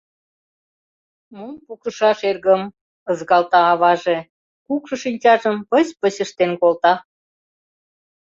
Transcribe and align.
—Мом 1.33 1.51
пукшышаш, 1.65 2.19
эргым?— 2.29 2.61
ызгалта 3.11 3.59
аваже, 3.73 4.17
кукшо 4.65 4.95
шинчажым 5.03 5.55
пыч-пыч 5.69 6.15
ыштен 6.25 6.51
колта. 6.61 6.93